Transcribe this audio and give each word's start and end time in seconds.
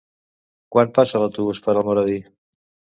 Quan 0.77 0.89
passa 0.97 1.23
l'autobús 1.25 1.63
per 1.69 1.77
Almoradí? 1.79 2.21